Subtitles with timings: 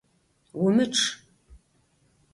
[0.63, 1.01] Умычъ!